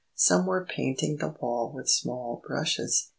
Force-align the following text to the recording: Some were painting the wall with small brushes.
Some 0.15 0.47
were 0.47 0.65
painting 0.65 1.17
the 1.17 1.35
wall 1.39 1.71
with 1.71 1.87
small 1.87 2.41
brushes. 2.47 3.09